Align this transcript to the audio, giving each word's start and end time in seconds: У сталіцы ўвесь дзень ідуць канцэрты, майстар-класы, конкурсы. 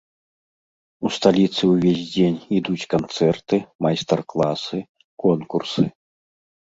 У 1.09 1.11
сталіцы 1.17 1.63
ўвесь 1.73 2.01
дзень 2.13 2.39
ідуць 2.59 2.89
канцэрты, 2.95 3.55
майстар-класы, 3.87 4.77
конкурсы. 5.27 5.83